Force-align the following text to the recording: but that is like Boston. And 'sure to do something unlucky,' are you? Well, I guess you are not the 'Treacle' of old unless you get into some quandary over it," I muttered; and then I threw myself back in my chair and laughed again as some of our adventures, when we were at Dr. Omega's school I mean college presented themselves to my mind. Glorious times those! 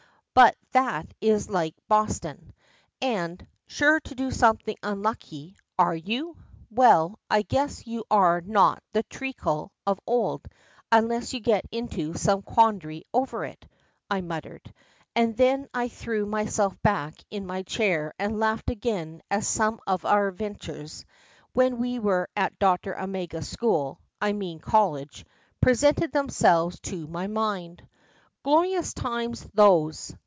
but 0.33 0.55
that 0.71 1.05
is 1.19 1.49
like 1.49 1.75
Boston. 1.89 2.53
And 3.01 3.45
'sure 3.67 3.99
to 3.99 4.15
do 4.15 4.31
something 4.31 4.77
unlucky,' 4.81 5.57
are 5.77 5.95
you? 5.97 6.37
Well, 6.69 7.19
I 7.29 7.41
guess 7.41 7.85
you 7.85 8.05
are 8.09 8.39
not 8.39 8.81
the 8.93 9.03
'Treacle' 9.03 9.73
of 9.85 9.99
old 10.07 10.47
unless 10.89 11.33
you 11.33 11.41
get 11.41 11.65
into 11.69 12.13
some 12.13 12.43
quandary 12.43 13.03
over 13.13 13.43
it," 13.43 13.67
I 14.09 14.21
muttered; 14.21 14.73
and 15.17 15.35
then 15.35 15.67
I 15.73 15.89
threw 15.89 16.25
myself 16.25 16.81
back 16.81 17.15
in 17.29 17.45
my 17.45 17.63
chair 17.63 18.13
and 18.17 18.39
laughed 18.39 18.69
again 18.69 19.21
as 19.29 19.45
some 19.45 19.81
of 19.85 20.05
our 20.05 20.29
adventures, 20.29 21.03
when 21.51 21.77
we 21.77 21.99
were 21.99 22.29
at 22.37 22.57
Dr. 22.57 22.97
Omega's 22.97 23.49
school 23.49 23.99
I 24.21 24.31
mean 24.31 24.59
college 24.59 25.25
presented 25.59 26.13
themselves 26.13 26.79
to 26.83 27.05
my 27.07 27.27
mind. 27.27 27.85
Glorious 28.43 28.93
times 28.93 29.45
those! 29.53 30.15